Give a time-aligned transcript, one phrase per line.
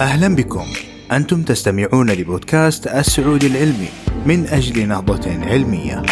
[0.00, 0.64] أهلا بكم.
[1.12, 3.88] أنتم تستمعون لبودكاست السعودي العلمي
[4.26, 6.02] من أجل نهضة علمية.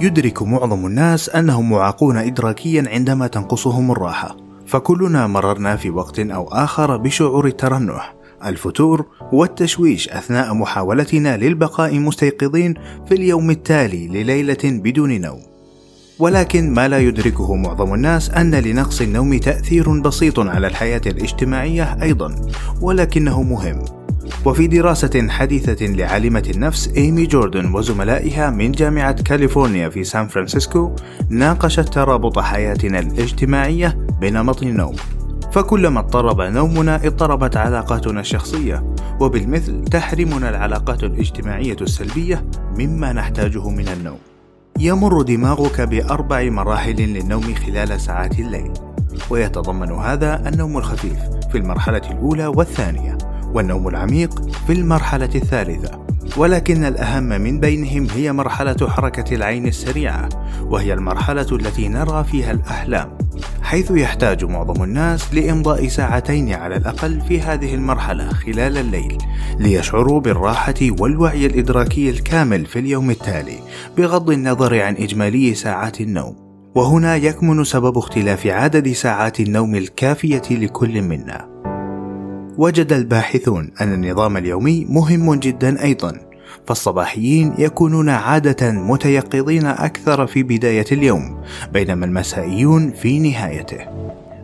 [0.00, 4.36] يدرك معظم الناس أنهم معاقون إدراكيا عندما تنقصهم الراحة.
[4.66, 8.14] فكلنا مررنا في وقت أو آخر بشعور الترنح
[8.44, 12.74] الفتور والتشويش أثناء محاولتنا للبقاء مستيقظين
[13.08, 15.47] في اليوم التالي لليلة بدون نوم.
[16.18, 22.34] ولكن ما لا يدركه معظم الناس أن لنقص النوم تأثير بسيط على الحياة الاجتماعية أيضا
[22.80, 23.84] ولكنه مهم.
[24.44, 30.96] وفي دراسة حديثة لعالمة النفس إيمي جوردن وزملائها من جامعة كاليفورنيا في سان فرانسيسكو
[31.28, 34.96] ناقشت ترابط حياتنا الاجتماعية بنمط النوم.
[35.52, 38.94] فكلما اضطرب نومنا اضطربت علاقاتنا الشخصية.
[39.20, 42.44] وبالمثل تحرمنا العلاقات الاجتماعية السلبية
[42.78, 44.18] مما نحتاجه من النوم.
[44.80, 48.72] يمر دماغك بأربع مراحل للنوم خلال ساعات الليل.
[49.30, 51.18] ويتضمن هذا النوم الخفيف
[51.52, 53.18] في المرحلة الأولى والثانية
[53.54, 56.06] والنوم العميق في المرحلة الثالثة.
[56.36, 60.28] ولكن الأهم من بينهم هي مرحلة حركة العين السريعة
[60.62, 63.18] وهي المرحلة التي نرى فيها الأحلام.
[63.62, 69.18] حيث يحتاج معظم الناس لإمضاء ساعتين على الأقل في هذه المرحلة خلال الليل
[69.58, 73.58] ليشعروا بالراحة والوعي الإدراكي الكامل في اليوم التالي
[73.96, 76.36] بغض النظر عن إجمالي ساعات النوم.
[76.74, 81.48] وهنا يكمن سبب اختلاف عدد ساعات النوم الكافية لكل منا.
[82.58, 86.27] وجد الباحثون أن النظام اليومي مهم جدا أيضا
[86.66, 91.40] فالصباحيين يكونون عادة متيقظين أكثر في بداية اليوم
[91.72, 93.78] بينما المسائيون في نهايته.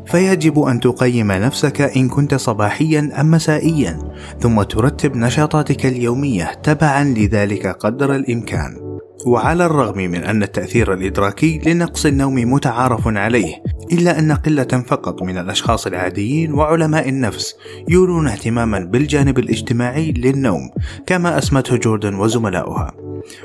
[0.07, 3.99] فيجب أن تقيم نفسك إن كنت صباحيا أم مسائيا
[4.41, 8.84] ثم ترتب نشاطاتك اليومية تبعا لذلك قدر الإمكان.
[9.27, 13.63] وعلى الرغم من أن التأثير الإدراكي لنقص النوم متعارف عليه
[13.93, 17.57] إلا أن قلة فقط من الأشخاص العاديين وعلماء النفس
[17.89, 20.71] يولون اهتماما بالجانب الاجتماعي للنوم
[21.07, 22.93] كما أسمته جوردن وزملاؤها.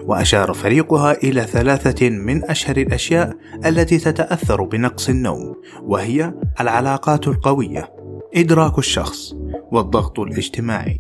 [0.06, 3.36] وأشار فريقها إلى ثلاثة من أشهر الأشياء
[3.66, 7.94] التي تتأثر بنقص النوم وهي العلاقات القوية
[8.36, 9.34] إدراك الشخص
[9.72, 11.00] والضغط الاجتماعي.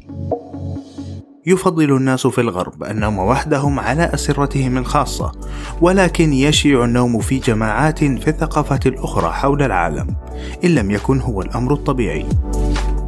[1.49, 5.31] يفضل الناس في الغرب النوم وحدهم على أسرتهم الخاصة
[5.81, 10.15] ولكن يشيع النوم في جماعات في الثقافات الأخرى حول العالم
[10.63, 12.25] إن لم يكن هو الأمر الطبيعي.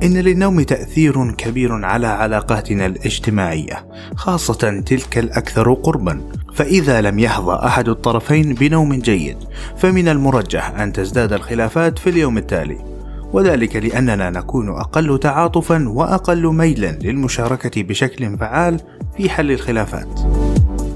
[0.03, 6.21] إن للنوم تأثير كبير على علاقاتنا الاجتماعية خاصة تلك الأكثر قربا.
[6.53, 9.37] فإذا لم يحظى أحد الطرفين بنوم جيد
[9.77, 12.90] فمن المرجح أن تزداد الخلافات في اليوم التالي.
[13.33, 18.79] وذلك لأننا نكون أقل تعاطفا وأقل ميلا للمشاركة بشكل فعال
[19.17, 20.19] في حل الخلافات.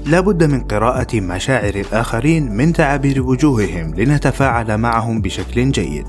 [0.06, 6.06] لا بد من قراءة مشاعر الآخرين من تعابير وجوههم لنتفاعل معهم بشكل جيد.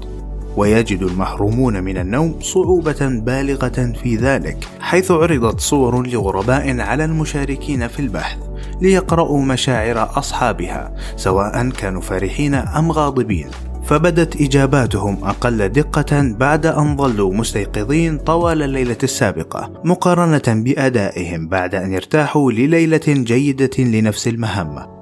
[0.57, 7.99] ويجد المحرومون من النوم صعوبة بالغة في ذلك، حيث عرضت صور لغرباء على المشاركين في
[7.99, 8.37] البحث
[8.81, 13.47] ليقرأوا مشاعر أصحابها سواء كانوا فرحين أم غاضبين
[13.87, 21.93] فبدت إجاباتهم أقل دقة بعد أن ظلوا مستيقظين طوال الليلة السابقة مقارنة بأدائهم بعد أن
[21.93, 24.96] ارتاحوا لليلة جيدة لنفس المهمة.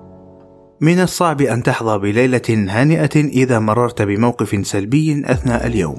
[0.81, 5.97] من الصعب أن تحظى بليلة هانئة إذا مررت بموقف سلبي أثناء اليوم،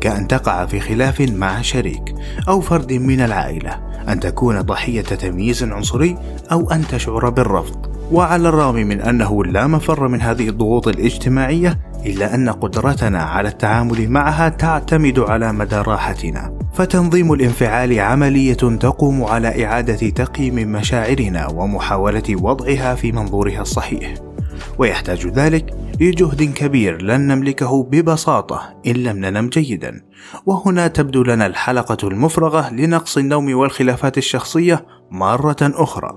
[0.00, 2.14] كأن تقع في خلاف مع شريك
[2.48, 6.16] أو فرد من العائلة، أن تكون ضحية تمييز عنصري
[6.52, 7.96] أو أن تشعر بالرفض.
[8.12, 14.10] وعلى الرغم من أنه لا مفر من هذه الضغوط الاجتماعية إلا أن قدرتنا على التعامل
[14.10, 22.94] معها تعتمد على مدى راحتنا فتنظيم الانفعال عملية تقوم على إعادة تقييم مشاعرنا ومحاولة وضعها
[22.94, 24.14] في منظورها الصحيح.
[24.78, 30.02] ويحتاج ذلك لجهد كبير لن نملكه ببساطة إن لم ننم جيدا.
[30.46, 36.10] وهنا تبدو لنا الحلقة المفرغة لنقص النوم والخلافات الشخصية مرة أخرى.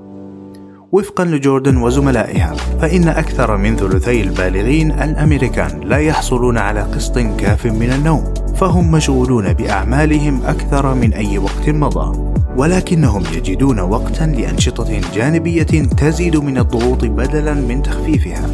[0.91, 7.91] وفقا لجوردن وزملائها فإن أكثر من ثلثي البالغين الأمريكان لا يحصلون على قسط كاف من
[7.91, 8.48] النوم.
[8.59, 15.63] فهم مشغولون بأعمالهم أكثر من أي وقت مضى ولكنهم يجدون وقتا لأنشطة جانبية
[15.97, 18.49] تزيد من الضغوط بدلا من تخفيفها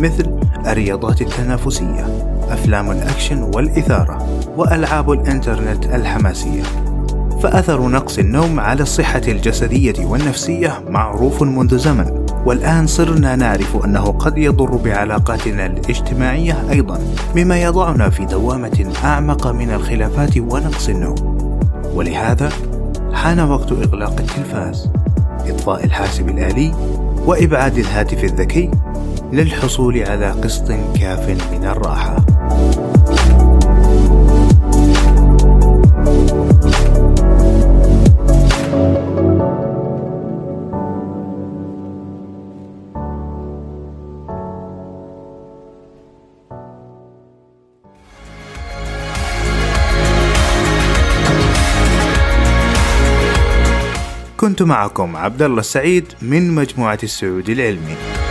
[0.00, 6.62] مثل الرياضات التنافسية أفلام الأكشن والإثارة وألعاب الإنترنت الحماسية.
[7.42, 12.23] فأثر نقص النوم على الصحة الجسدية والنفسية معروف منذ زمن.
[12.46, 16.98] والآن صرنا نعرف أنه قد يضر بعلاقاتنا الاجتماعية أيضا
[17.36, 21.38] مما يضعنا في دوامة أعمق من الخلافات ونقص النوم
[21.94, 22.52] ولهذا
[23.12, 24.90] حان وقت إغلاق التلفاز
[25.46, 26.72] إطفاء الحاسب الآلي
[27.26, 28.70] وإبعاد الهاتف الذكي
[29.32, 32.16] للحصول على قسط كاف من الراحة.
[54.44, 58.23] كنت معكم عبد الله السعيد من مجموعة السعود العلمي.